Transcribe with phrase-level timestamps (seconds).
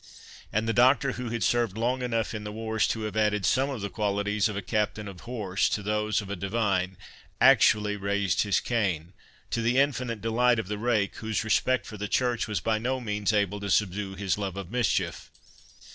[0.51, 3.69] And the Doctor, who had served long enough in the wars to have added some
[3.69, 6.97] of the qualities of a captain of horse to those of a divine,
[7.39, 9.13] actually raised his cane,
[9.51, 12.99] to the infinite delight of the rake, whose respect for the Church was by no
[12.99, 15.29] means able to subdue his love of mischief.